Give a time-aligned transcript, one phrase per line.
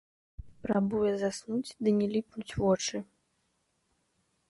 [0.63, 3.07] Прабуе заснуць, ды не ліпнуць вочы.